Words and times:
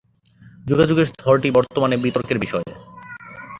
যোগাযোগের 0.65 1.07
স্তরটি 1.11 1.49
বর্তমানে 1.51 1.95
বিতর্কের 1.97 2.37
বিষয়। 2.39 2.65